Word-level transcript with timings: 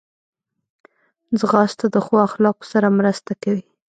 ځغاسته 1.39 1.85
د 1.93 1.95
ښو 2.05 2.15
اخلاقو 2.27 2.69
سره 2.71 2.95
مرسته 2.99 3.31
کوي 3.43 3.65